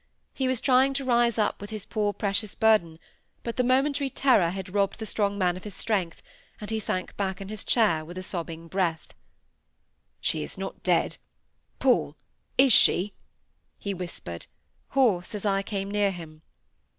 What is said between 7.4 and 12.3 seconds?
his chair with sobbing breath. "She is not dead, Paul!